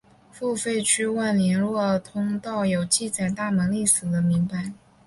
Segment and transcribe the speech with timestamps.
[0.31, 4.73] 付费区外联络通道有记载大门历史的铭版。